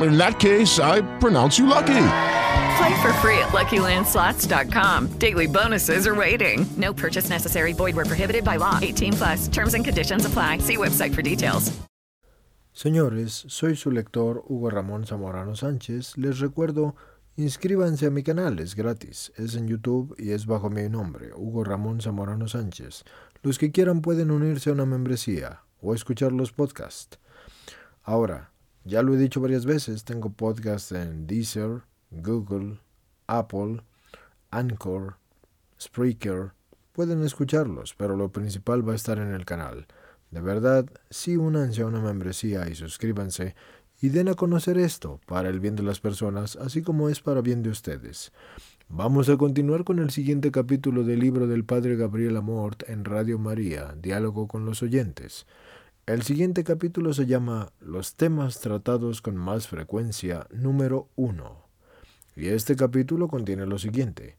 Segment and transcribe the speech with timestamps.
[0.00, 2.04] In that case, I pronounce you lucky.
[2.78, 5.18] Play for free at LuckyLandSlots.com.
[5.18, 6.66] Daily bonuses are waiting.
[6.76, 7.72] No purchase necessary.
[7.74, 8.78] Void where prohibited by law.
[8.80, 9.48] 18 plus.
[9.48, 10.58] Terms and conditions apply.
[10.58, 11.72] See website for details.
[12.74, 16.16] Señores, soy su lector Hugo Ramón Zamorano Sánchez.
[16.16, 16.96] Les recuerdo,
[17.36, 19.30] inscríbanse a mi canal, es gratis.
[19.36, 23.04] Es en YouTube y es bajo mi nombre, Hugo Ramón Zamorano Sánchez.
[23.42, 27.18] Los que quieran pueden unirse a una membresía o escuchar los podcasts.
[28.04, 28.51] Ahora,
[28.84, 32.80] ya lo he dicho varias veces, tengo podcasts en Deezer, Google,
[33.26, 33.82] Apple,
[34.50, 35.16] Anchor,
[35.80, 36.52] Spreaker.
[36.92, 39.86] Pueden escucharlos, pero lo principal va a estar en el canal.
[40.30, 43.54] De verdad, sí únanse a una membresía y suscríbanse
[44.00, 47.40] y den a conocer esto para el bien de las personas, así como es para
[47.40, 48.32] bien de ustedes.
[48.88, 53.38] Vamos a continuar con el siguiente capítulo del libro del Padre Gabriel Amort en Radio
[53.38, 55.46] María, Diálogo con los oyentes.
[56.04, 61.64] El siguiente capítulo se llama Los temas tratados con más frecuencia número 1.
[62.34, 64.36] Y este capítulo contiene lo siguiente.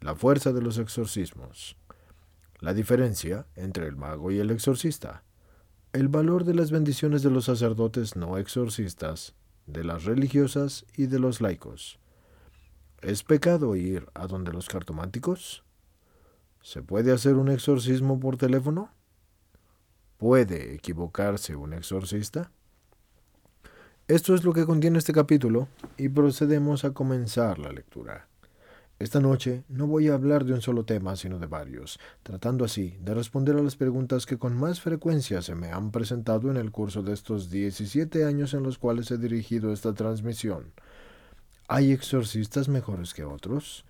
[0.00, 1.76] La fuerza de los exorcismos.
[2.60, 5.22] La diferencia entre el mago y el exorcista.
[5.92, 9.34] El valor de las bendiciones de los sacerdotes no exorcistas,
[9.66, 11.98] de las religiosas y de los laicos.
[13.02, 15.62] ¿Es pecado ir a donde los cartománticos?
[16.62, 18.90] ¿Se puede hacer un exorcismo por teléfono?
[20.22, 22.52] ¿Puede equivocarse un exorcista?
[24.06, 25.66] Esto es lo que contiene este capítulo
[25.98, 28.28] y procedemos a comenzar la lectura.
[29.00, 32.96] Esta noche no voy a hablar de un solo tema, sino de varios, tratando así
[33.00, 36.70] de responder a las preguntas que con más frecuencia se me han presentado en el
[36.70, 40.72] curso de estos 17 años en los cuales he dirigido esta transmisión.
[41.66, 43.84] ¿Hay exorcistas mejores que otros?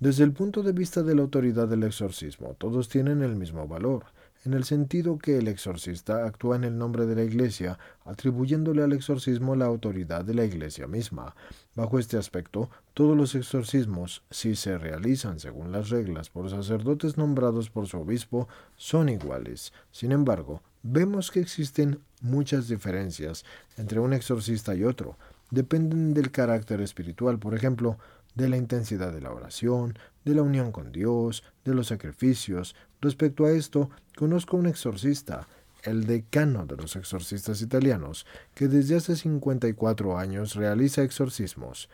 [0.00, 4.06] Desde el punto de vista de la autoridad del exorcismo, todos tienen el mismo valor,
[4.46, 8.92] en el sentido que el exorcista actúa en el nombre de la Iglesia, atribuyéndole al
[8.92, 11.34] exorcismo la autoridad de la Iglesia misma.
[11.74, 17.70] Bajo este aspecto, todos los exorcismos, si se realizan según las reglas por sacerdotes nombrados
[17.70, 19.72] por su obispo, son iguales.
[19.90, 23.44] Sin embargo, vemos que existen muchas diferencias
[23.76, 25.18] entre un exorcista y otro.
[25.50, 27.98] Dependen del carácter espiritual, por ejemplo,
[28.36, 32.74] de la intensidad de la oración, de la unión con Dios, de los sacrificios.
[33.00, 35.46] Respecto a esto, conozco un exorcista,
[35.84, 41.88] el decano de los exorcistas italianos, que desde hace 54 años realiza exorcismos.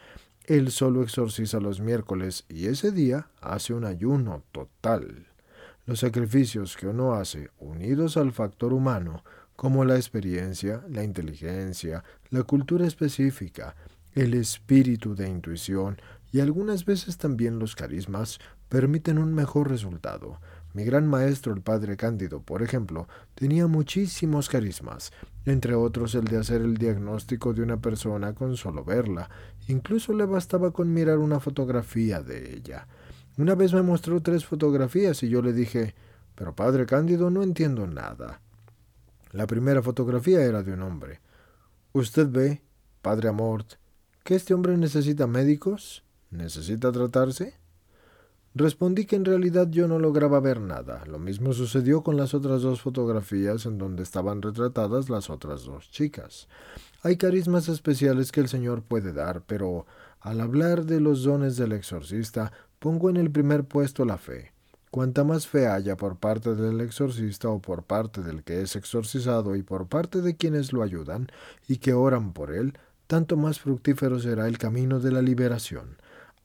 [0.46, 5.26] Él solo exorciza los miércoles y ese día hace un ayuno total.
[5.84, 9.22] Los sacrificios que uno hace, unidos al factor humano,
[9.56, 13.76] como la experiencia, la inteligencia, la cultura específica,
[14.14, 15.98] el espíritu de intuición,
[16.32, 20.40] y algunas veces también los carismas permiten un mejor resultado.
[20.72, 25.12] Mi gran maestro, el padre Cándido, por ejemplo, tenía muchísimos carismas,
[25.44, 29.28] entre otros el de hacer el diagnóstico de una persona con solo verla.
[29.68, 32.88] Incluso le bastaba con mirar una fotografía de ella.
[33.36, 35.94] Una vez me mostró tres fotografías y yo le dije,
[36.34, 38.40] pero padre Cándido, no entiendo nada.
[39.32, 41.20] La primera fotografía era de un hombre.
[41.92, 42.62] ¿Usted ve,
[43.02, 43.74] padre Amort,
[44.24, 46.04] que este hombre necesita médicos?
[46.32, 47.54] ¿Necesita tratarse?
[48.54, 51.04] Respondí que en realidad yo no lograba ver nada.
[51.06, 55.90] Lo mismo sucedió con las otras dos fotografías en donde estaban retratadas las otras dos
[55.90, 56.48] chicas.
[57.02, 59.86] Hay carismas especiales que el Señor puede dar, pero
[60.20, 64.52] al hablar de los dones del exorcista, pongo en el primer puesto la fe.
[64.90, 69.54] Cuanta más fe haya por parte del exorcista o por parte del que es exorcizado
[69.54, 71.28] y por parte de quienes lo ayudan
[71.68, 72.74] y que oran por él,
[73.06, 75.96] tanto más fructífero será el camino de la liberación.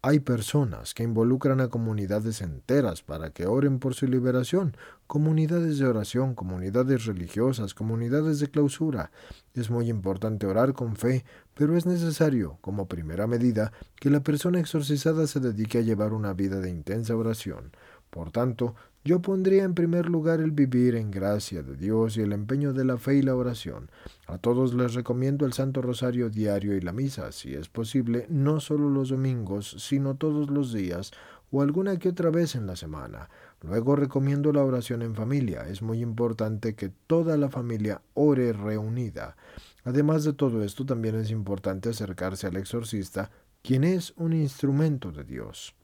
[0.04, 4.78] Hay personas que involucran a comunidades enteras para que oren por su liberación,
[5.08, 9.12] comunidades de oración, comunidades religiosas, comunidades de clausura.
[9.56, 14.60] Es muy importante orar con fe, pero es necesario, como primera medida, que la persona
[14.60, 17.72] exorcizada se dedique a llevar una vida de intensa oración.
[18.12, 18.76] Por tanto,
[19.08, 22.84] Yo pondría en primer lugar el vivir en gracia de Dios y el empeño de
[22.84, 23.90] la fe y la oración.
[24.26, 28.60] A todos les recomiendo el Santo Rosario diario y la misa, si es posible, no
[28.60, 31.12] solo los domingos, sino todos los días
[31.52, 33.30] o alguna que otra vez en la semana.
[33.62, 35.70] Luego recomiendo la oración en familia.
[35.70, 39.38] Es muy importante que toda la familia ore reunida.
[39.86, 43.32] Además de todo esto, también es importante acercarse al exorcista,
[43.62, 45.78] quien es un instrumento de Dios.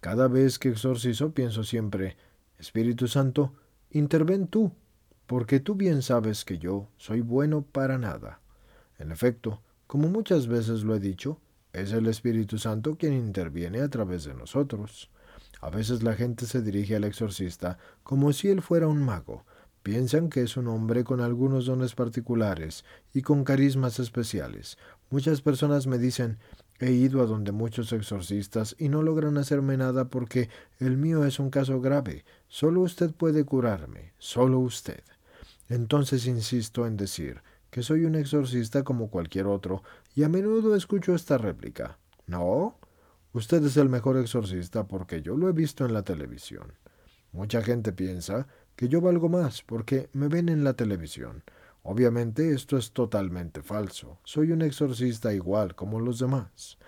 [0.00, 2.16] Cada vez que exorcizo pienso siempre,
[2.58, 3.52] Espíritu Santo,
[3.90, 4.72] interven tú,
[5.26, 8.40] porque tú bien sabes que yo soy bueno para nada.
[8.98, 11.38] En efecto, como muchas veces lo he dicho,
[11.74, 15.10] es el Espíritu Santo quien interviene a través de nosotros.
[15.60, 19.44] A veces la gente se dirige al exorcista como si él fuera un mago.
[19.82, 24.78] Piensan que es un hombre con algunos dones particulares y con carismas especiales.
[25.10, 26.38] Muchas personas me dicen,
[26.80, 30.48] He ido a donde muchos exorcistas y no logran hacerme nada porque
[30.78, 32.24] el mío es un caso grave.
[32.48, 35.02] Solo usted puede curarme, solo usted.
[35.68, 39.82] Entonces insisto en decir que soy un exorcista como cualquier otro
[40.14, 41.98] y a menudo escucho esta réplica.
[42.26, 42.78] No,
[43.34, 46.72] usted es el mejor exorcista porque yo lo he visto en la televisión.
[47.32, 51.44] Mucha gente piensa que yo valgo más porque me ven en la televisión.
[51.82, 54.18] Obviamente esto es totalmente falso.
[54.24, 56.78] Soy un exorcista igual como los demás.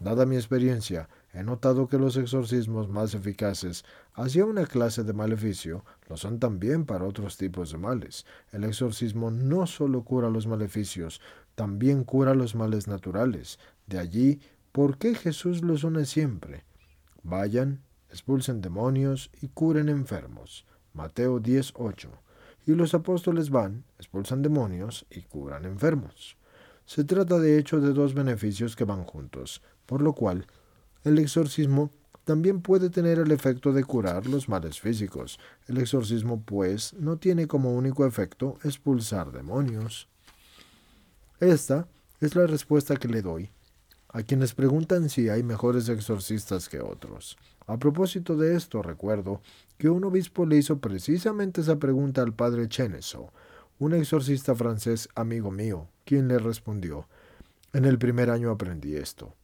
[0.00, 5.84] Dada mi experiencia, he notado que los exorcismos más eficaces hacia una clase de maleficio
[6.08, 8.26] lo son también para otros tipos de males.
[8.50, 11.20] El exorcismo no solo cura los maleficios,
[11.54, 13.60] también cura los males naturales.
[13.86, 14.40] De allí,
[14.72, 16.64] ¿por qué Jesús los une siempre?
[17.22, 20.66] Vayan, expulsen demonios y curen enfermos.
[20.92, 22.10] Mateo 18
[22.70, 26.36] y los apóstoles van, expulsan demonios y curan enfermos.
[26.84, 30.46] Se trata de hecho de dos beneficios que van juntos, por lo cual
[31.04, 31.90] el exorcismo
[32.24, 35.40] también puede tener el efecto de curar los males físicos.
[35.66, 40.08] El exorcismo, pues, no tiene como único efecto expulsar demonios.
[41.40, 41.88] Esta
[42.20, 43.50] es la respuesta que le doy
[44.12, 47.36] a quienes preguntan si hay mejores exorcistas que otros.
[47.66, 49.40] A propósito de esto, recuerdo
[49.80, 53.32] que un obispo le hizo precisamente esa pregunta al padre Cheneso,
[53.78, 57.08] un exorcista francés amigo mío, quien le respondió,
[57.72, 59.34] en el primer año aprendí esto,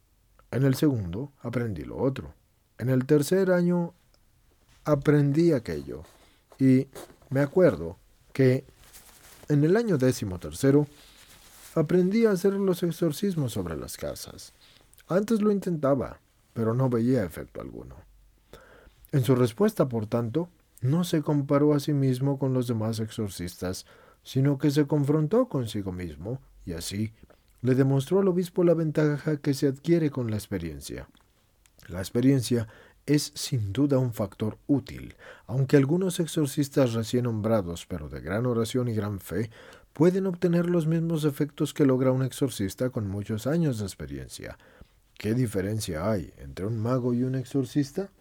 [0.51, 2.35] en el segundo aprendí lo otro,
[2.77, 3.95] en el tercer año
[4.85, 6.03] aprendí aquello,
[6.59, 6.87] y
[7.31, 7.97] me acuerdo
[8.31, 8.63] que
[9.49, 10.85] en el año décimo tercero
[11.73, 14.53] aprendí a hacer los exorcismos sobre las casas.
[15.07, 16.19] Antes lo intentaba,
[16.53, 18.06] pero no veía efecto alguno.
[19.11, 20.49] En su respuesta, por tanto,
[20.81, 23.85] no se comparó a sí mismo con los demás exorcistas,
[24.23, 27.13] sino que se confrontó consigo mismo, y así
[27.61, 31.07] le demostró al obispo la ventaja que se adquiere con la experiencia.
[31.87, 32.67] La experiencia
[33.05, 35.15] es sin duda un factor útil,
[35.45, 39.49] aunque algunos exorcistas recién nombrados, pero de gran oración y gran fe,
[39.93, 44.57] pueden obtener los mismos efectos que logra un exorcista con muchos años de experiencia.
[45.17, 48.11] ¿Qué diferencia hay entre un mago y un exorcista?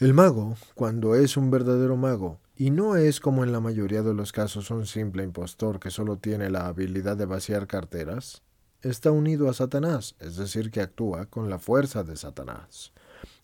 [0.00, 4.14] El mago, cuando es un verdadero mago, y no es como en la mayoría de
[4.14, 8.44] los casos un simple impostor que solo tiene la habilidad de vaciar carteras,
[8.80, 12.92] está unido a Satanás, es decir, que actúa con la fuerza de Satanás.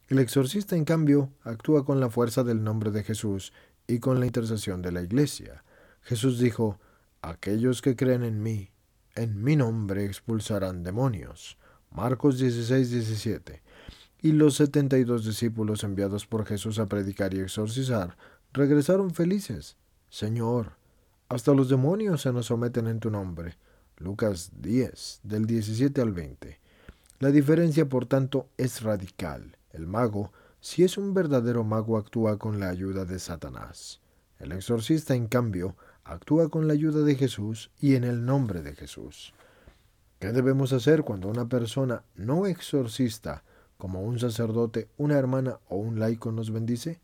[0.06, 3.52] El exorcista, en cambio, actúa con la fuerza del nombre de Jesús
[3.88, 5.64] y con la intercesión de la Iglesia.
[6.02, 6.78] Jesús dijo,
[7.20, 8.70] Aquellos que creen en mí,
[9.16, 11.58] en mi nombre expulsarán demonios.
[11.90, 13.63] Marcos 16, 17.
[14.24, 18.16] Y los setenta y dos discípulos enviados por Jesús a predicar y exorcizar
[18.54, 19.76] regresaron felices.
[20.08, 20.78] Señor,
[21.28, 23.58] hasta los demonios se nos someten en tu nombre.
[23.98, 26.58] Lucas 10, del 17 al 20.
[27.18, 29.58] La diferencia, por tanto, es radical.
[29.72, 34.00] El mago, si es un verdadero mago, actúa con la ayuda de Satanás.
[34.38, 38.74] El exorcista, en cambio, actúa con la ayuda de Jesús y en el nombre de
[38.74, 39.34] Jesús.
[40.18, 43.44] ¿Qué debemos hacer cuando una persona no exorcista,
[43.78, 47.00] como un sacerdote, una hermana o un laico nos bendice?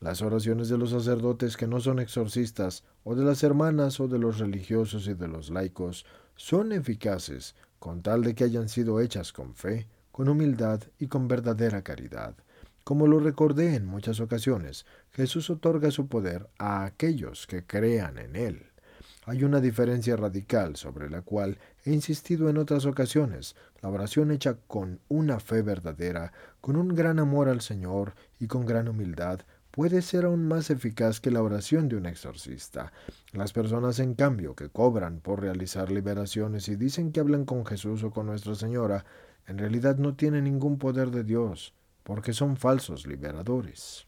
[0.00, 4.18] Las oraciones de los sacerdotes que no son exorcistas, o de las hermanas o de
[4.18, 6.06] los religiosos y de los laicos,
[6.36, 11.26] son eficaces con tal de que hayan sido hechas con fe, con humildad y con
[11.26, 12.34] verdadera caridad.
[12.84, 18.34] Como lo recordé en muchas ocasiones, Jesús otorga su poder a aquellos que crean en
[18.34, 18.66] Él.
[19.26, 21.58] Hay una diferencia radical sobre la cual
[21.88, 23.56] he insistido en otras ocasiones.
[23.80, 28.66] La oración hecha con una fe verdadera, con un gran amor al Señor y con
[28.66, 29.40] gran humildad,
[29.70, 32.92] puede ser aún más eficaz que la oración de un exorcista.
[33.32, 38.02] Las personas, en cambio, que cobran por realizar liberaciones y dicen que hablan con Jesús
[38.02, 39.04] o con Nuestra Señora,
[39.46, 44.07] en realidad no tienen ningún poder de Dios porque son falsos liberadores.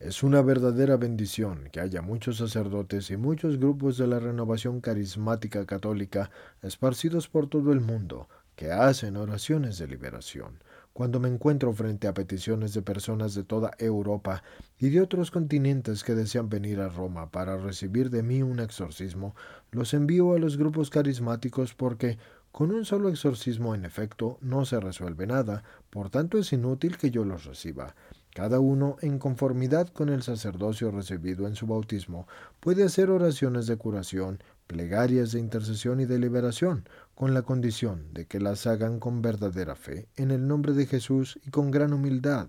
[0.00, 5.66] Es una verdadera bendición que haya muchos sacerdotes y muchos grupos de la renovación carismática
[5.66, 6.30] católica
[6.62, 8.26] esparcidos por todo el mundo
[8.56, 10.64] que hacen oraciones de liberación.
[10.94, 14.42] Cuando me encuentro frente a peticiones de personas de toda Europa
[14.78, 19.36] y de otros continentes que desean venir a Roma para recibir de mí un exorcismo,
[19.70, 22.16] los envío a los grupos carismáticos porque
[22.52, 27.10] con un solo exorcismo en efecto no se resuelve nada, por tanto es inútil que
[27.10, 27.94] yo los reciba.
[28.34, 32.28] Cada uno, en conformidad con el sacerdocio recibido en su bautismo,
[32.60, 38.26] puede hacer oraciones de curación, plegarias de intercesión y de liberación, con la condición de
[38.26, 42.48] que las hagan con verdadera fe, en el nombre de Jesús y con gran humildad,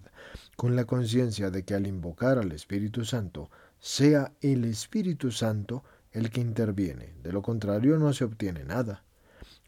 [0.55, 6.29] con la conciencia de que al invocar al Espíritu Santo, sea el Espíritu Santo el
[6.29, 9.03] que interviene, de lo contrario no se obtiene nada.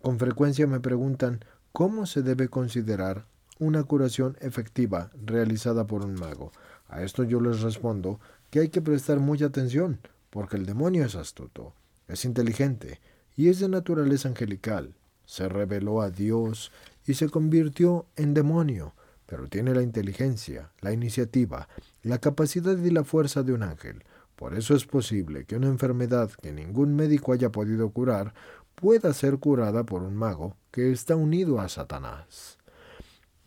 [0.03, 3.25] Con frecuencia me preguntan cómo se debe considerar
[3.63, 6.51] una curación efectiva realizada por un mago.
[6.88, 11.15] A esto yo les respondo que hay que prestar mucha atención, porque el demonio es
[11.15, 11.74] astuto,
[12.08, 13.00] es inteligente
[13.36, 14.93] y es de naturaleza angelical.
[15.25, 16.72] Se reveló a Dios
[17.05, 18.93] y se convirtió en demonio,
[19.25, 21.67] pero tiene la inteligencia, la iniciativa,
[22.03, 24.03] la capacidad y la fuerza de un ángel.
[24.36, 28.34] Por eso es posible que una enfermedad que ningún médico haya podido curar
[28.75, 32.58] pueda ser curada por un mago que está unido a Satanás.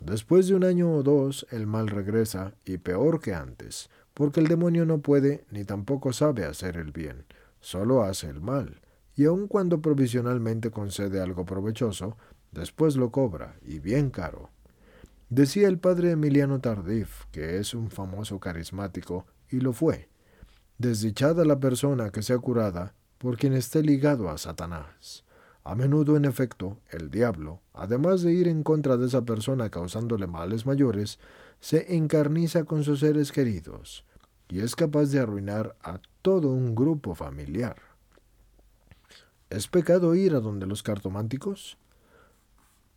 [0.05, 4.49] Después de un año o dos, el mal regresa, y peor que antes, porque el
[4.49, 7.25] demonio no puede ni tampoco sabe hacer el bien,
[7.61, 8.81] solo hace el mal,
[9.15, 12.17] y aun cuando provisionalmente concede algo provechoso,
[12.53, 14.51] después lo cobra, y bien caro.
[15.29, 20.09] Decía el padre Emiliano Tardif, que es un famoso carismático, y lo fue.
[20.79, 25.26] Desdichada la persona que sea curada por quien esté ligado a Satanás.
[25.67, 30.29] A menudo, en efecto, el diablo, además de ir en contra de esa persona causándole
[30.29, 31.19] males mayores,
[31.59, 34.05] se encarniza con sus seres queridos
[34.49, 37.75] y es capaz de arruinar a todo un grupo familiar.
[39.51, 41.79] ¿Es pecado ir a donde los cartománticos?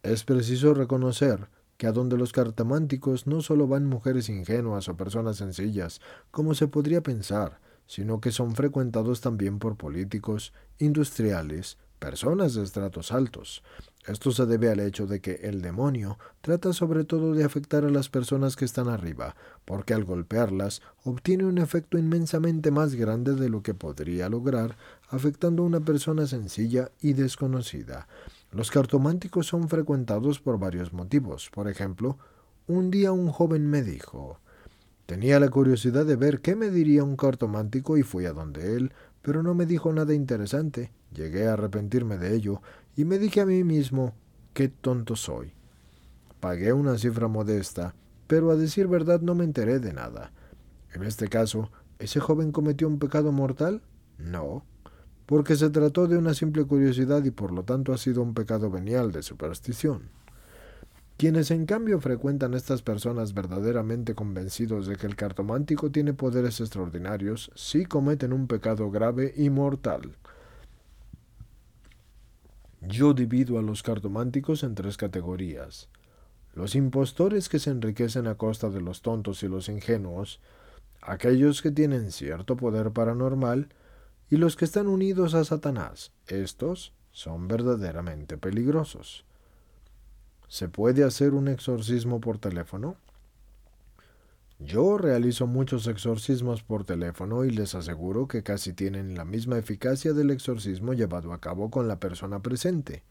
[0.04, 5.38] Es preciso reconocer que a donde los cartománticos no solo van mujeres ingenuas o personas
[5.38, 12.64] sencillas, como se podría pensar, sino que son frecuentados también por políticos, industriales, personas de
[12.64, 13.64] estratos altos.
[14.08, 17.92] Esto se debe al hecho de que el demonio trata sobre todo de afectar a
[17.92, 23.50] las personas que están arriba, porque al golpearlas obtiene un efecto inmensamente más grande de
[23.50, 24.78] lo que podría lograr
[25.10, 28.08] afectando a una persona sencilla y desconocida.
[28.52, 31.52] Los cartománticos son frecuentados por varios motivos.
[31.54, 32.18] Por ejemplo,
[32.68, 34.40] un día un joven me dijo
[35.10, 38.94] Tenía la curiosidad de ver qué me diría un cartomántico y fui a donde él,
[39.30, 40.92] pero no me dijo nada interesante.
[41.14, 42.64] Llegué a arrepentirme de ello
[42.96, 44.16] y me dije a mí mismo,
[44.56, 45.54] qué tonto soy.
[46.40, 47.94] Pagué una cifra modesta,
[48.26, 50.32] pero a decir verdad no me enteré de nada.
[50.96, 51.70] En este caso,
[52.00, 53.84] ¿ese joven cometió un pecado mortal?
[54.18, 54.66] No,
[55.28, 58.72] porque se trató de una simple curiosidad y por lo tanto ha sido un pecado
[58.72, 60.10] venial de superstición.
[61.20, 67.52] Quienes en cambio frecuentan estas personas verdaderamente convencidos de que el cartomántico tiene poderes extraordinarios,
[67.56, 70.16] sí cometen un pecado grave y mortal.
[72.80, 75.90] Yo divido a los cartománticos en tres categorías.
[76.54, 80.40] Los impostores que se enriquecen a costa de los tontos y los ingenuos,
[81.02, 83.68] aquellos que tienen cierto poder paranormal,
[84.30, 86.14] y los que están unidos a Satanás.
[86.28, 89.26] Estos son verdaderamente peligrosos.
[90.50, 92.98] ¿Se puede hacer un exorcismo por teléfono?
[94.58, 100.12] Yo realizo muchos exorcismos por teléfono y les aseguro que casi tienen la misma eficacia
[100.12, 103.04] del exorcismo llevado a cabo con la persona presente.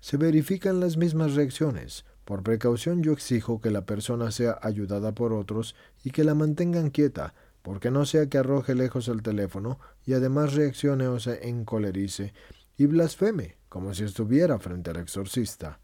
[0.00, 2.06] Se verifican las mismas reacciones.
[2.24, 6.88] Por precaución yo exijo que la persona sea ayudada por otros y que la mantengan
[6.88, 12.32] quieta, porque no sea que arroje lejos el teléfono y además reaccione o se encolerice
[12.78, 15.80] y blasfeme, como si estuviera frente al exorcista.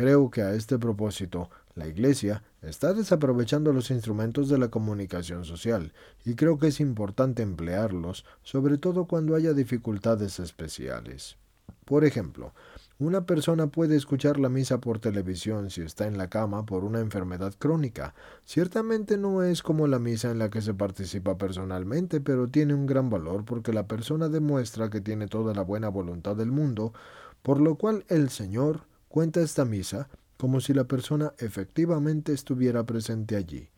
[0.00, 5.92] Creo que a este propósito la Iglesia está desaprovechando los instrumentos de la comunicación social
[6.24, 11.36] y creo que es importante emplearlos, sobre todo cuando haya dificultades especiales.
[11.84, 12.54] Por ejemplo,
[12.98, 17.00] una persona puede escuchar la misa por televisión si está en la cama por una
[17.00, 18.14] enfermedad crónica.
[18.46, 22.86] Ciertamente no es como la misa en la que se participa personalmente, pero tiene un
[22.86, 26.94] gran valor porque la persona demuestra que tiene toda la buena voluntad del mundo,
[27.42, 33.34] por lo cual el Señor Cuenta esta misa como si la persona efectivamente estuviera presente
[33.34, 33.68] allí.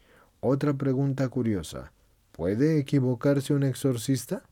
[0.40, 1.90] Otra pregunta curiosa.
[2.32, 4.42] ¿Puede equivocarse un exorcista?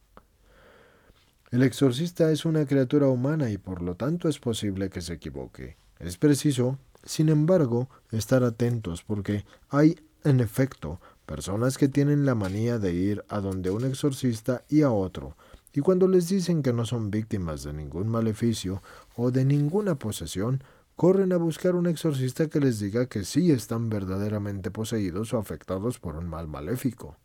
[1.51, 5.77] El exorcista es una criatura humana y por lo tanto es posible que se equivoque.
[5.99, 12.79] Es preciso Sin embargo, estar atentos porque hay, en efecto, personas que tienen la manía
[12.79, 15.37] de ir a donde un exorcista y a otro,
[15.73, 18.83] y cuando les dicen que no son víctimas de ningún maleficio
[19.17, 20.63] o de ninguna posesión,
[20.97, 25.99] corren a buscar un exorcista que les diga que sí están verdaderamente poseídos o afectados
[25.99, 27.17] por un mal maléfico.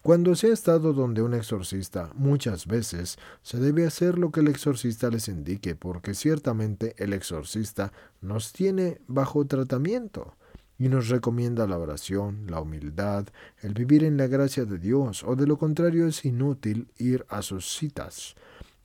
[0.00, 4.48] Cuando se ha estado donde un exorcista, muchas veces se debe hacer lo que el
[4.48, 7.90] exorcista les indique, porque ciertamente el exorcista
[8.20, 10.34] nos tiene bajo tratamiento
[10.78, 13.26] y nos recomienda la oración, la humildad,
[13.62, 17.42] el vivir en la gracia de Dios, o de lo contrario es inútil ir a
[17.42, 18.34] sus citas.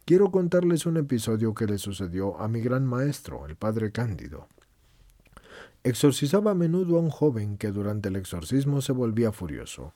[0.06, 4.48] Quiero contarles un episodio que le sucedió a mi gran maestro, el padre Cándido.
[5.84, 9.94] Exorcizaba a menudo a un joven que durante el exorcismo se volvía furioso.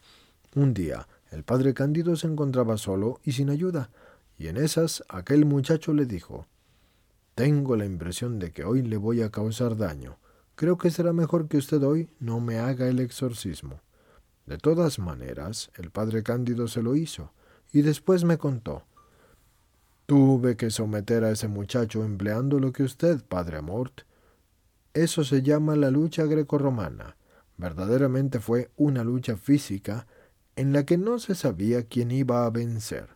[0.56, 3.90] Un día, el padre Cándido se encontraba solo y sin ayuda,
[4.38, 6.46] y en esas aquel muchacho le dijo
[7.36, 10.18] Tengo la impresión de que hoy le voy a causar daño.
[10.56, 13.82] Creo que será mejor que usted hoy no me haga el exorcismo.
[14.46, 17.32] De todas maneras, el padre Cándido se lo hizo,
[17.72, 18.84] y después me contó.
[20.06, 24.02] Tuve que someter a ese muchacho empleando lo que usted, padre Amort.
[24.94, 27.16] Eso se llama la lucha grecorromana.
[27.58, 30.06] Verdaderamente fue una lucha física
[30.56, 33.08] en la que no se sabía quién iba a vencer.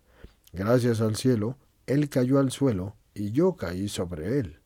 [0.53, 4.59] Gracias al cielo, él cayó al suelo y yo caí sobre él.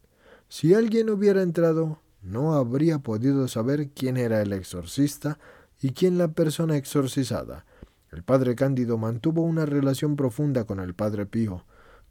[0.47, 5.39] Si alguien hubiera entrado, no habría podido saber quién era el exorcista
[5.81, 7.65] y quién la persona exorcizada.
[8.11, 11.65] El padre Cándido mantuvo una relación profunda con el padre Pío,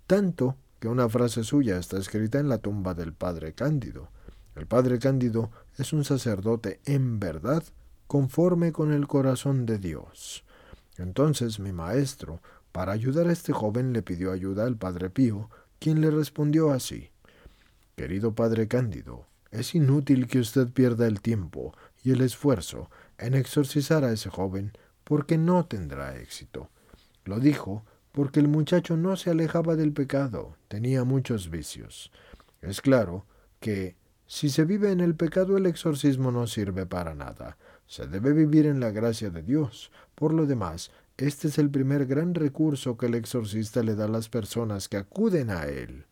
[0.07, 4.09] tanto que una frase suya está escrita en la tumba del padre Cándido.
[4.57, 7.62] El padre Cándido es un sacerdote en verdad
[8.07, 10.45] conforme con el corazón de Dios.
[10.97, 12.40] Entonces mi maestro,
[12.73, 17.11] para ayudar a este joven, le pidió ayuda al padre Pío, quien le respondió así
[17.97, 24.04] Querido padre Cándido, es inútil que usted pierda el tiempo y el esfuerzo en exorcizar
[24.04, 24.73] a ese joven,
[25.04, 26.71] porque no tendrá éxito.
[27.25, 32.11] Lo dijo porque el muchacho no se alejaba del pecado, tenía muchos vicios.
[32.61, 33.26] Es claro
[33.60, 37.56] que si se vive en el pecado el exorcismo no sirve para nada.
[37.86, 39.91] Se debe vivir en la gracia de Dios.
[40.15, 44.08] Por lo demás, este es el primer gran recurso que el exorcista le da a
[44.08, 46.06] las personas que acuden a él.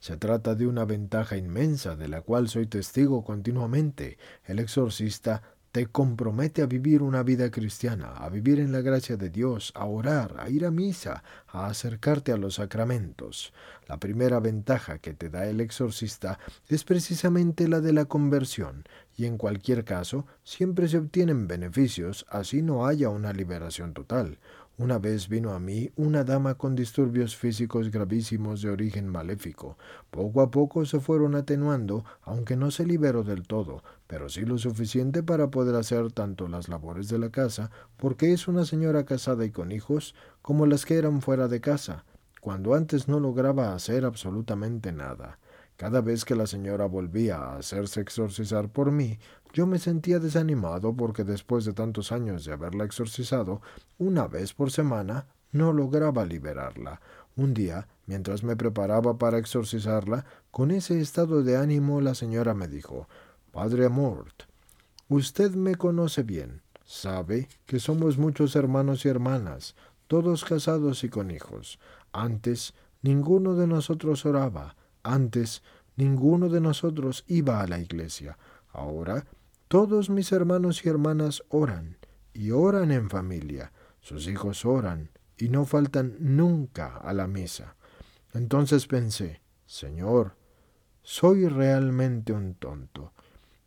[0.00, 4.16] Se trata de una ventaja inmensa de la cual soy testigo continuamente.
[4.44, 9.28] El exorcista te compromete a vivir una vida cristiana, a vivir en la gracia de
[9.28, 13.52] Dios, a orar, a ir a misa, a acercarte a los sacramentos.
[13.86, 18.84] La primera ventaja que te da el exorcista es precisamente la de la conversión,
[19.16, 24.38] y en cualquier caso siempre se obtienen beneficios, así no haya una liberación total.
[24.78, 29.76] Una vez vino a mí una dama con disturbios físicos gravísimos de origen maléfico.
[30.08, 34.56] Poco a poco se fueron atenuando, aunque no se liberó del todo, pero sí lo
[34.56, 39.44] suficiente para poder hacer tanto las labores de la casa, porque es una señora casada
[39.44, 42.04] y con hijos, como las que eran fuera de casa,
[42.40, 45.40] cuando antes no lograba hacer absolutamente nada.
[45.78, 49.20] Cada vez que la señora volvía a hacerse exorcizar por mí,
[49.52, 53.60] yo me sentía desanimado porque después de tantos años de haberla exorcizado,
[53.98, 57.00] una vez por semana, no lograba liberarla.
[57.36, 62.68] Un día, mientras me preparaba para exorcizarla, con ese estado de ánimo la señora me
[62.68, 63.08] dijo
[63.52, 64.42] Padre Amort,
[65.08, 66.62] usted me conoce bien.
[66.84, 71.78] Sabe que somos muchos hermanos y hermanas, todos casados y con hijos.
[72.12, 75.62] Antes ninguno de nosotros oraba, antes,
[75.96, 78.36] ninguno de nosotros iba a la iglesia.
[78.72, 79.26] Ahora,
[79.68, 81.98] todos mis hermanos y hermanas oran,
[82.32, 83.72] y oran en familia.
[84.00, 87.76] Sus hijos oran, y no faltan nunca a la misa.
[88.32, 90.36] Entonces pensé, Señor,
[91.02, 93.12] soy realmente un tonto.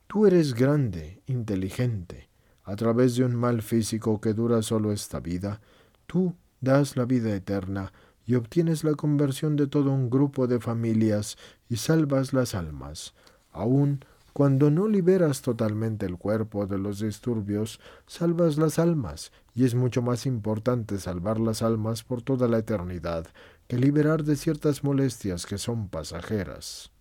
[0.08, 2.30] Tú eres grande, inteligente.
[2.64, 5.62] A través de un mal físico que dura solo esta vida,
[6.06, 7.92] tú das la vida eterna
[8.26, 11.38] y obtienes la conversión de todo un grupo de familias
[11.70, 13.14] y salvas las almas.
[13.52, 19.76] Aun cuando no liberas totalmente el cuerpo de los disturbios, salvas las almas, y es
[19.76, 23.28] mucho más importante salvar las almas por toda la eternidad
[23.68, 26.92] que liberar de ciertas molestias que son pasajeras.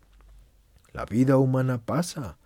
[0.93, 2.39] La vida humana pasa.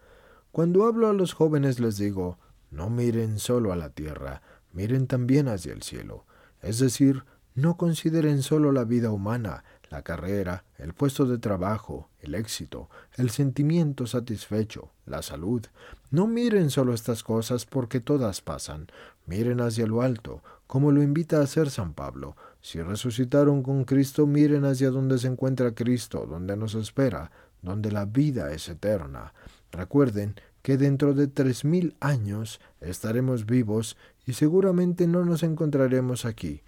[0.51, 2.39] Cuando hablo a los jóvenes les digo,
[2.71, 4.43] no miren solo a la tierra,
[4.73, 6.25] miren también hacia el cielo.
[6.63, 12.35] Es decir, no consideren solo la vida humana, la carrera, el puesto de trabajo, el
[12.35, 15.65] éxito, el sentimiento satisfecho, la salud.
[16.11, 18.89] No miren solo estas cosas porque todas pasan.
[19.27, 22.37] Miren hacia lo alto, como lo invita a hacer San Pablo.
[22.61, 27.31] Si resucitaron con Cristo, miren hacia donde se encuentra Cristo, donde nos espera,
[27.63, 29.33] donde la vida es eterna.
[29.71, 36.63] Recuerden que dentro de tres mil años estaremos vivos y seguramente no nos encontraremos aquí,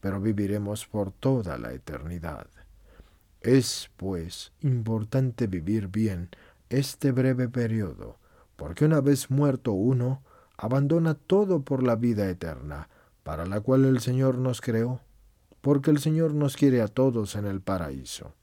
[0.00, 2.46] pero viviremos por toda la eternidad.
[3.40, 6.28] Es, pues, importante vivir bien
[6.70, 8.18] este breve periodo,
[8.56, 10.22] porque una vez muerto uno,
[10.56, 12.88] abandona todo por la vida eterna,
[13.22, 15.00] para la cual el Señor nos creó,
[15.60, 18.34] porque el Señor nos quiere a todos en el paraíso.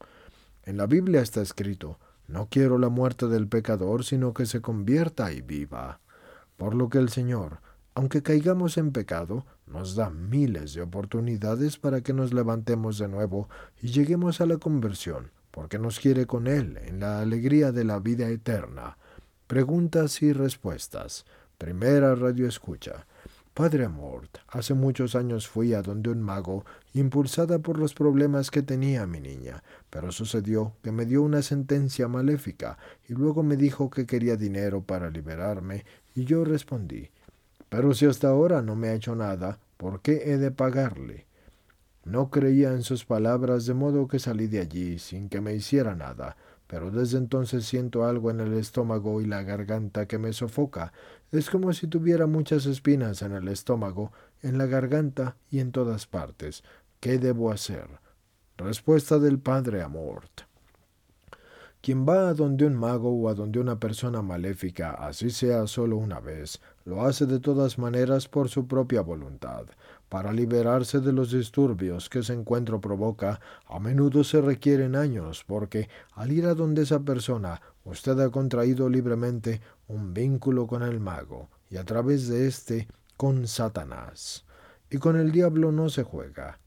[0.64, 5.32] En la Biblia está escrito, no quiero la muerte del pecador, sino que se convierta
[5.32, 6.00] y viva.
[6.56, 7.60] Por lo que el Señor,
[7.96, 13.50] aunque caigamos en pecado, nos da miles de oportunidades para que nos levantemos de nuevo
[13.82, 18.00] y lleguemos a la conversión, porque nos quiere con Él en la alegría de la
[18.00, 18.98] vida eterna.
[19.48, 21.26] Preguntas y respuestas.
[21.58, 23.08] Primera radio escucha.
[23.54, 28.62] Padre Amort, hace muchos años fui a donde un mago, impulsada por los problemas que
[28.62, 32.78] tenía mi niña, pero sucedió que me dio una sentencia maléfica
[33.08, 37.12] y luego me dijo que quería dinero para liberarme y yo respondí,
[37.70, 41.28] pero si hasta ahora no me ha hecho nada, ¿por qué he de pagarle?
[42.04, 45.96] No creía en sus palabras de modo que salí de allí sin que me hiciera
[45.96, 50.94] nada, pero desde entonces siento algo en el estómago y la garganta que me sofoca.
[51.32, 56.06] Es como si tuviera muchas espinas en el estómago, en la garganta y en todas
[56.06, 56.64] partes.
[57.00, 57.88] ¿Qué debo hacer?
[58.58, 60.44] Respuesta del Padre Amort.
[61.86, 65.98] Quien va a donde un mago o a donde una persona maléfica, así sea solo
[65.98, 69.68] una vez, lo hace de todas maneras por su propia voluntad.
[70.10, 75.88] Para liberarse de los disturbios que ese encuentro provoca, a menudo se requieren años, porque
[76.14, 81.52] al ir a donde esa persona, usted ha contraído libremente un vínculo con el mago,
[81.70, 84.44] y a través de éste con Satanás.
[84.90, 86.58] Y con el diablo no se juega.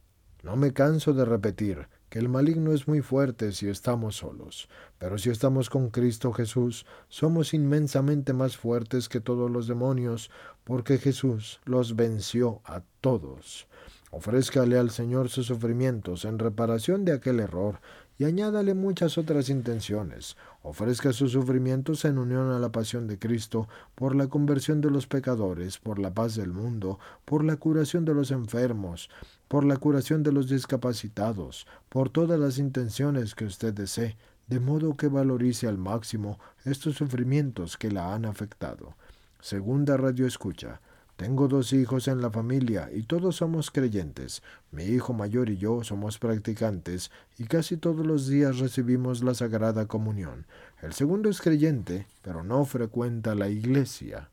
[0.45, 4.69] No me canso de repetir que el maligno es muy fuerte si estamos solos,
[4.99, 10.31] pero si estamos con Cristo Jesús, somos inmensamente más fuertes que todos los demonios,
[10.65, 13.67] porque Jesús los venció a todos.
[14.11, 17.81] Ofrézcale al Señor sus sufrimientos en reparación de aquel error
[18.19, 20.37] y añádale muchas otras intenciones.
[20.63, 25.07] Ofrezca sus sufrimientos en unión a la pasión de Cristo, por la conversión de los
[25.07, 29.09] pecadores, por la paz del mundo, por la curación de los enfermos,
[29.47, 34.17] por la curación de los discapacitados, por todas las intenciones que usted desee,
[34.49, 38.97] de modo que valorice al máximo estos sufrimientos que la han afectado.
[39.41, 40.81] Segunda radio escucha.
[41.19, 44.41] Tengo dos hijos en la familia y todos somos creyentes.
[44.71, 49.87] Mi hijo mayor y yo somos practicantes y casi todos los días recibimos la Sagrada
[49.87, 50.47] Comunión.
[50.81, 54.31] El segundo es creyente, pero no frecuenta la iglesia.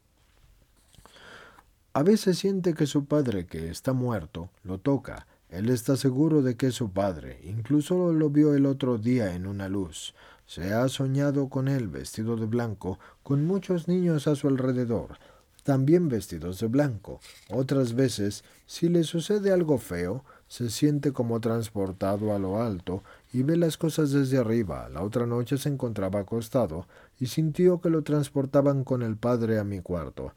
[1.94, 5.26] A veces siente que su padre, que está muerto, lo toca.
[5.50, 7.40] Él está seguro de que es su padre.
[7.46, 10.14] Incluso lo vio el otro día en una luz.
[10.46, 15.18] Se ha soñado con él vestido de blanco, con muchos niños a su alrededor
[15.66, 17.20] también vestidos de blanco.
[17.50, 23.42] Otras veces, si le sucede algo feo, se siente como transportado a lo alto y
[23.42, 24.88] ve las cosas desde arriba.
[24.90, 26.88] La otra noche se encontraba acostado
[27.20, 30.34] y sintió que lo transportaban con el padre a mi cuarto.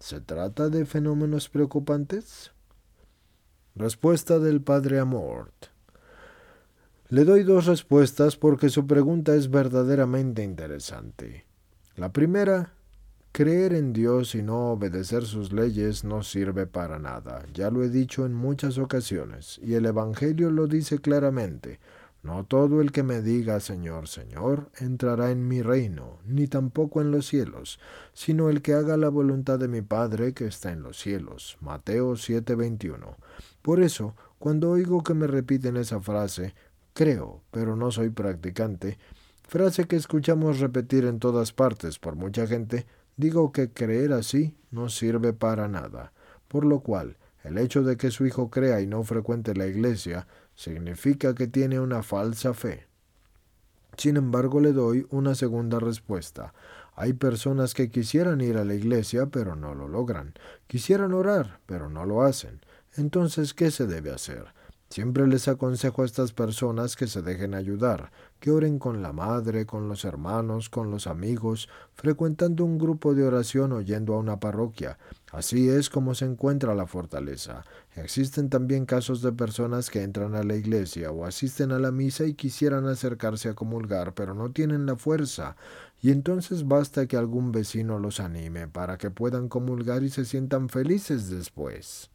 [0.00, 2.52] ¿Se trata de fenómenos preocupantes?
[3.74, 5.66] Respuesta del padre Amort.
[7.10, 11.44] Le doy dos respuestas porque su pregunta es verdaderamente interesante.
[11.94, 12.75] La primera
[13.36, 17.44] Creer en Dios y no obedecer sus leyes no sirve para nada.
[17.52, 21.78] Ya lo he dicho en muchas ocasiones, y el Evangelio lo dice claramente.
[22.22, 27.10] No todo el que me diga Señor, Señor, entrará en mi reino, ni tampoco en
[27.10, 27.78] los cielos,
[28.14, 31.58] sino el que haga la voluntad de mi Padre que está en los cielos.
[31.60, 33.18] Mateo 7:21.
[33.60, 36.54] Por eso, cuando oigo que me repiten esa frase,
[36.94, 38.96] creo, pero no soy practicante,
[39.46, 44.88] frase que escuchamos repetir en todas partes por mucha gente, Digo que creer así no
[44.88, 46.12] sirve para nada,
[46.48, 50.26] por lo cual el hecho de que su hijo crea y no frecuente la iglesia
[50.54, 52.86] significa que tiene una falsa fe.
[53.96, 56.52] Sin embargo, le doy una segunda respuesta.
[56.94, 60.34] Hay personas que quisieran ir a la iglesia, pero no lo logran.
[60.66, 62.60] Quisieran orar, pero no lo hacen.
[62.96, 64.46] Entonces, ¿qué se debe hacer?
[64.88, 69.66] Siempre les aconsejo a estas personas que se dejen ayudar, que oren con la madre,
[69.66, 74.38] con los hermanos, con los amigos, frecuentando un grupo de oración o yendo a una
[74.38, 74.98] parroquia.
[75.32, 77.64] Así es como se encuentra la fortaleza.
[77.94, 82.24] Existen también casos de personas que entran a la iglesia o asisten a la misa
[82.24, 85.56] y quisieran acercarse a comulgar, pero no tienen la fuerza.
[86.02, 90.68] Y entonces basta que algún vecino los anime para que puedan comulgar y se sientan
[90.68, 92.10] felices después.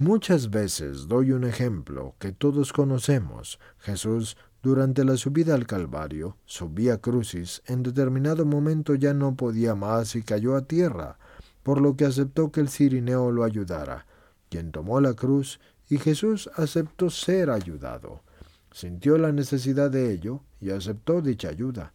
[0.00, 3.58] Muchas veces doy un ejemplo que todos conocemos.
[3.78, 10.14] Jesús durante la subida al Calvario, subía crucis, en determinado momento ya no podía más
[10.14, 11.18] y cayó a tierra,
[11.64, 14.06] por lo que aceptó que el cirineo lo ayudara,
[14.48, 15.58] quien tomó la cruz,
[15.88, 18.22] y Jesús aceptó ser ayudado.
[18.70, 21.92] Sintió la necesidad de ello y aceptó dicha ayuda.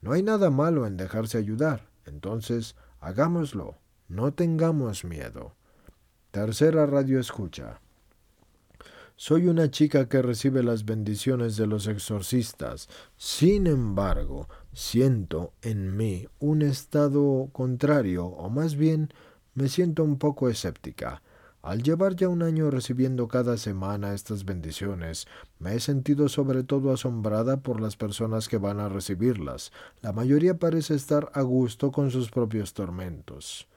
[0.00, 3.76] No hay nada malo en dejarse ayudar, entonces hagámoslo,
[4.08, 5.54] no tengamos miedo.
[6.32, 7.78] Tercera radio escucha.
[9.16, 12.88] Soy una chica que recibe las bendiciones de los exorcistas.
[13.18, 19.12] Sin embargo, siento en mí un estado contrario, o más bien
[19.52, 21.20] me siento un poco escéptica.
[21.60, 25.26] Al llevar ya un año recibiendo cada semana estas bendiciones,
[25.58, 29.70] me he sentido sobre todo asombrada por las personas que van a recibirlas.
[30.00, 33.68] La mayoría parece estar a gusto con sus propios tormentos.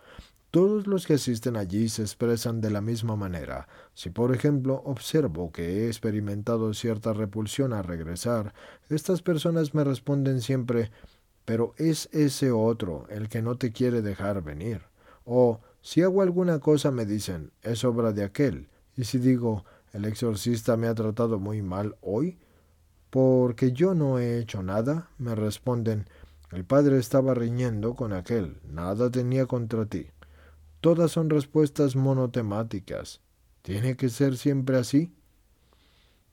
[0.55, 3.67] Todos los que asisten allí se expresan de la misma manera.
[3.93, 8.53] Si por ejemplo observo que he experimentado cierta repulsión al regresar,
[8.87, 10.91] estas personas me responden siempre
[11.43, 14.83] pero es ese otro el que no te quiere dejar venir.
[15.25, 18.69] O si hago alguna cosa me dicen es obra de aquel.
[18.95, 22.39] Y si digo el exorcista me ha tratado muy mal hoy,
[23.09, 26.07] porque yo no he hecho nada, me responden
[26.51, 30.07] el padre estaba riñendo con aquel, nada tenía contra ti.
[30.85, 33.19] Todas son respuestas monotemáticas.
[33.63, 35.11] ¿Tiene que ser siempre así?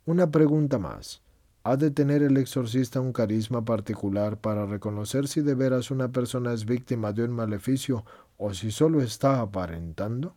[0.04, 1.22] Una pregunta más.
[1.64, 6.52] ¿Ha de tener el exorcista un carisma particular para reconocer si de veras una persona
[6.52, 8.04] es víctima de un maleficio
[8.36, 10.34] o si solo está aparentando?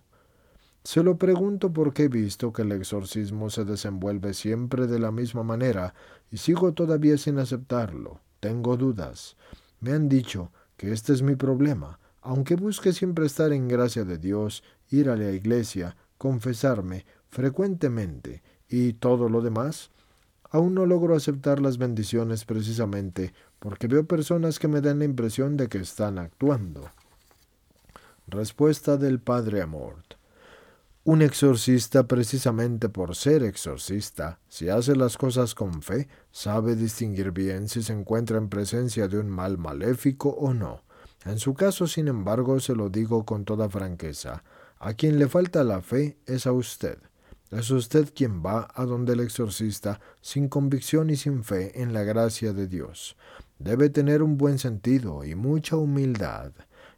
[0.86, 5.43] Se lo pregunto porque he visto que el exorcismo se desenvuelve siempre de la misma
[5.43, 5.93] manera
[6.32, 8.21] y sigo todavía sin aceptarlo.
[8.39, 9.36] Tengo dudas.
[9.82, 14.17] Me han dicho que este es mi problema, aunque busque siempre estar en gracia de
[14.17, 19.91] Dios, ir a la iglesia, confesarme frecuentemente y todo lo demás,
[20.49, 25.55] aún no logro aceptar las bendiciones precisamente porque veo personas que me dan la impresión
[25.55, 26.89] de que están actuando.
[28.25, 30.15] Respuesta del Padre Amort.
[31.03, 37.69] Un exorcista, precisamente por ser exorcista, si hace las cosas con fe, sabe distinguir bien
[37.69, 40.84] si se encuentra en presencia de un mal maléfico o no.
[41.25, 44.43] En su caso, sin embargo, se lo digo con toda franqueza,
[44.77, 46.99] a quien le falta la fe es a usted.
[47.49, 52.03] Es usted quien va a donde el exorcista sin convicción y sin fe en la
[52.03, 53.15] gracia de Dios.
[53.57, 56.51] Debe tener un buen sentido y mucha humildad.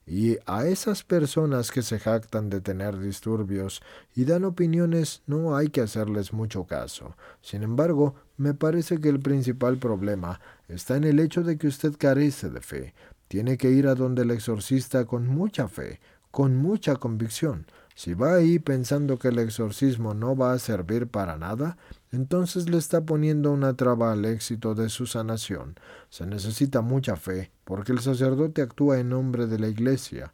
[0.05, 3.81] Y a esas personas que se jactan de tener disturbios
[4.15, 7.15] y dan opiniones no hay que hacerles mucho caso.
[7.41, 11.93] Sin embargo, me parece que el principal problema está en el hecho de que usted
[11.97, 12.93] carece de fe,
[13.27, 15.99] tiene que ir a donde el exorcista con mucha fe,
[16.31, 17.65] con mucha convicción.
[17.95, 21.77] Si va ahí pensando que el exorcismo no va a servir para nada,
[22.11, 25.75] entonces le está poniendo una traba al éxito de su sanación.
[26.09, 30.31] Se necesita mucha fe, porque el sacerdote actúa en nombre de la Iglesia.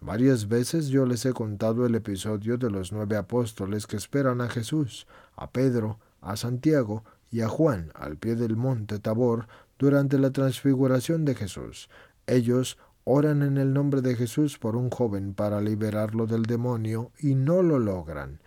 [0.00, 4.48] Varias veces yo les he contado el episodio de los nueve apóstoles que esperan a
[4.48, 9.46] Jesús, a Pedro, a Santiago y a Juan al pie del monte Tabor
[9.78, 11.88] durante la transfiguración de Jesús.
[12.26, 17.34] Ellos oran en el nombre de Jesús por un joven para liberarlo del demonio y
[17.34, 18.40] no lo logran.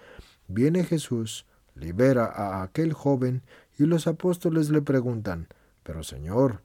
[0.48, 3.44] Viene Jesús, libera a aquel joven
[3.78, 5.48] y los apóstoles le preguntan,
[5.84, 6.62] Pero Señor,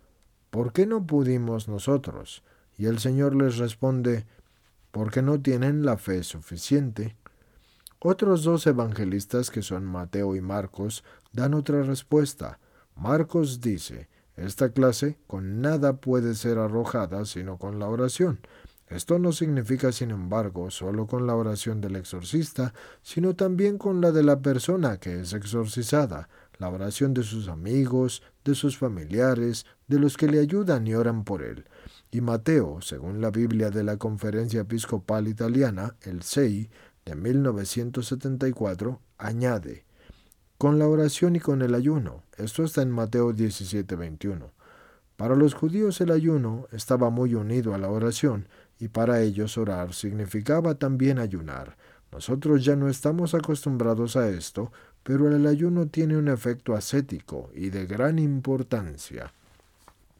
[0.50, 2.42] ¿por qué no pudimos nosotros?
[2.78, 4.26] Y el Señor les responde,
[4.90, 7.16] porque no tienen la fe suficiente.
[7.98, 12.58] Otros dos evangelistas, que son Mateo y Marcos, dan otra respuesta.
[12.96, 18.40] Marcos dice, esta clase con nada puede ser arrojada sino con la oración.
[18.88, 24.12] Esto no significa, sin embargo, solo con la oración del exorcista, sino también con la
[24.12, 29.98] de la persona que es exorcizada, la oración de sus amigos, de sus familiares, de
[29.98, 31.64] los que le ayudan y oran por él.
[32.10, 36.68] Y Mateo, según la Biblia de la Conferencia Episcopal Italiana, el 6
[37.06, 39.86] de 1974, añade,
[40.62, 42.22] con la oración y con el ayuno.
[42.36, 44.52] Esto está en Mateo 17, 21.
[45.16, 48.46] Para los judíos el ayuno estaba muy unido a la oración
[48.78, 51.76] y para ellos orar significaba también ayunar.
[52.12, 54.70] Nosotros ya no estamos acostumbrados a esto,
[55.02, 59.32] pero el ayuno tiene un efecto ascético y de gran importancia.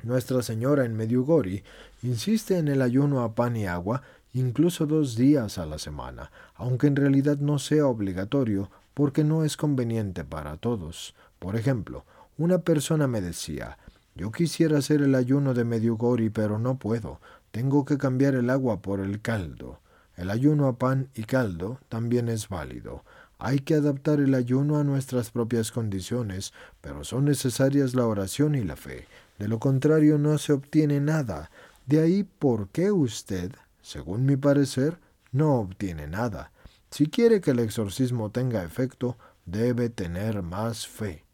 [0.03, 1.63] Nuestra Señora en Mediugori
[2.03, 4.03] insiste en el ayuno a pan y agua
[4.35, 9.57] incluso dos días a la semana, aunque en realidad no sea obligatorio porque no es
[9.57, 11.15] conveniente para todos.
[11.39, 12.05] Por ejemplo,
[12.39, 13.79] una persona me decía,
[14.15, 18.81] yo quisiera hacer el ayuno de Mediugori, pero no puedo, tengo que cambiar el agua
[18.81, 19.81] por el caldo.
[20.17, 23.05] El ayuno a pan y caldo también es válido.
[23.39, 28.63] Hay que adaptar el ayuno a nuestras propias condiciones, pero son necesarias la oración y
[28.63, 29.09] la fe.
[29.39, 31.51] De lo contrario no se obtiene nada.
[31.87, 34.99] De ahí por qué usted, según mi parecer,
[35.33, 36.52] no obtiene nada.
[36.93, 41.25] Si quiere que el exorcismo tenga efecto, debe tener más fe.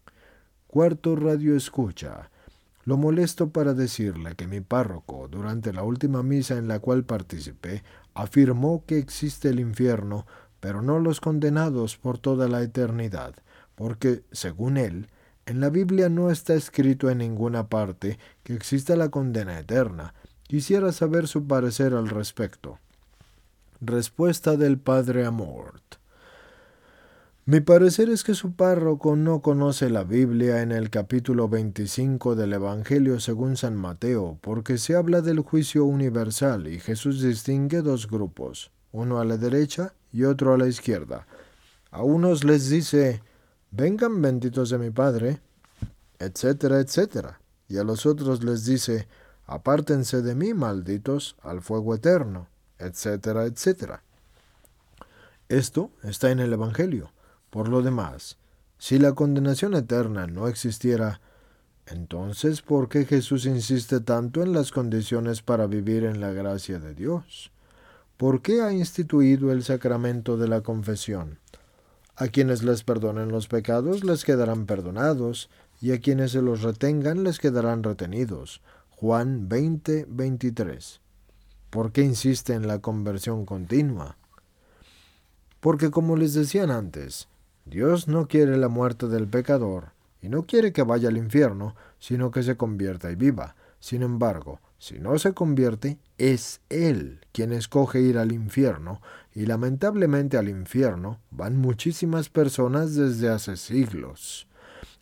[0.68, 2.31] Cuarto radio escucha.
[2.85, 7.83] Lo molesto para decirle que mi párroco, durante la última misa en la cual participé,
[8.14, 10.29] afirmó que existe el infierno,
[10.61, 13.35] pero no los condenados por toda la eternidad,
[13.75, 15.09] porque, según él,
[15.44, 20.14] en la Biblia no está escrito en ninguna parte que exista la condena eterna.
[20.44, 22.79] Quisiera saber su parecer al respecto.
[23.81, 25.99] Respuesta del Padre Amort.
[27.45, 32.55] Mi parecer es que su párroco no conoce la Biblia en el capítulo 25 del
[32.55, 38.73] Evangelio según San Mateo, porque se habla del juicio universal y Jesús distingue dos grupos,
[38.91, 41.29] uno a la derecha y otro a la izquierda.
[41.93, 43.23] A unos les dice,
[43.71, 45.38] vengan benditos de mi Padre,
[46.19, 49.07] etcétera, etcétera, y a los otros les dice,
[49.47, 54.03] apártense de mí, malditos, al fuego eterno, etcétera, etcétera.
[55.49, 57.12] Esto está en el Evangelio.
[57.51, 58.37] Por lo demás,
[58.79, 61.21] si la condenación eterna no existiera,
[61.87, 66.95] entonces ¿por qué Jesús insiste tanto en las condiciones para vivir en la gracia de
[66.95, 67.51] Dios?
[68.19, 71.38] ¿Por qué ha instituido el sacramento de la confesión?
[72.17, 75.49] A quienes les perdonen los pecados les quedarán perdonados,
[75.81, 78.61] y a quienes se los retengan les quedarán retenidos.
[78.91, 81.01] Juan 20, 23.
[81.71, 84.17] ¿Por qué insiste en la conversión continua?
[85.61, 87.29] Porque como les decían antes,
[87.67, 92.31] Dios no quiere la muerte del pecador, y no quiere que vaya al infierno, sino
[92.31, 93.55] que se convierta y viva.
[93.81, 99.03] Sin embargo, si no se convierte, es Él quien escoge ir al infierno,
[99.35, 104.49] y lamentablemente al infierno van muchísimas personas desde hace siglos.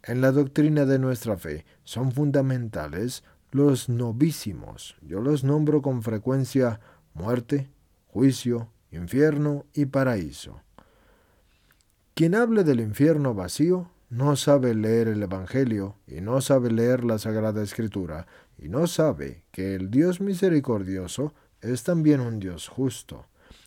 [0.03, 4.97] En la doctrina de nuestra fe son fundamentales los novísimos.
[5.03, 6.81] Yo los nombro con frecuencia
[7.15, 7.71] muerte,
[8.07, 10.61] juicio, infierno y paraíso.
[12.15, 17.19] Quien hable del infierno vacío no sabe leer el Evangelio y no sabe leer la
[17.19, 18.27] Sagrada Escritura
[18.59, 23.27] y no sabe que el Dios misericordioso es también un Dios justo.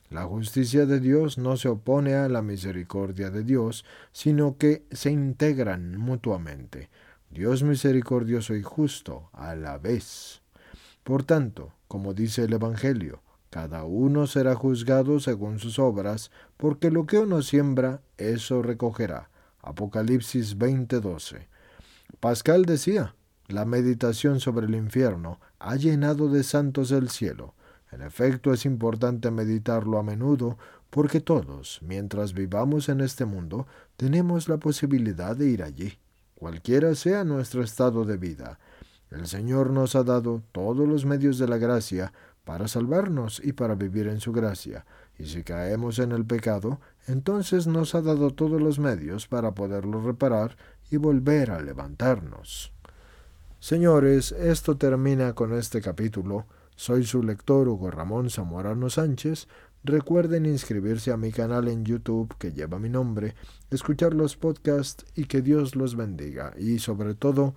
[0.09, 5.11] La justicia de Dios no se opone a la misericordia de Dios, sino que se
[5.11, 6.89] integran mutuamente.
[7.29, 10.41] Dios misericordioso y justo a la vez.
[11.03, 17.05] Por tanto, como dice el Evangelio, cada uno será juzgado según sus obras, porque lo
[17.05, 19.29] que uno siembra, eso recogerá.
[19.61, 21.47] Apocalipsis 20:12.
[22.19, 23.15] Pascal decía,
[23.47, 27.55] la meditación sobre el infierno ha llenado de santos el cielo.
[27.91, 30.57] En efecto, es importante meditarlo a menudo
[30.89, 35.97] porque todos, mientras vivamos en este mundo, tenemos la posibilidad de ir allí,
[36.39, 38.59] cualquiera sea nuestro estado de vida.
[39.11, 42.13] El Señor nos ha dado todos los medios de la gracia
[42.45, 44.85] para salvarnos y para vivir en su gracia.
[45.17, 50.01] Y si caemos en el pecado, entonces nos ha dado todos los medios para poderlo
[50.01, 50.55] reparar
[50.89, 52.71] y volver a levantarnos.
[53.59, 56.45] Señores, esto termina con este capítulo.
[56.77, 59.49] Soy su lector Hugo Ramón Zamorano Sánchez.
[59.83, 63.35] Recuerden inscribirse a mi canal en YouTube que lleva mi nombre,
[63.69, 66.53] escuchar los podcasts y que Dios los bendiga.
[66.57, 67.55] Y sobre todo,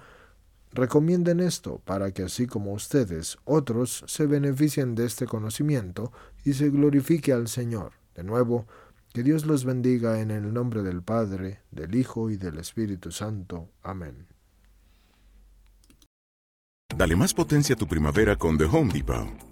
[0.73, 6.13] recomienden esto para que así como ustedes, otros se beneficien de este conocimiento
[6.45, 7.95] y se glorifique al Señor.
[8.15, 8.67] De nuevo,
[9.13, 13.69] que Dios los bendiga en el nombre del Padre, del Hijo y del Espíritu Santo.
[13.83, 14.27] Amén.
[16.97, 19.52] Dale más potencia a tu primavera con The Home Depot.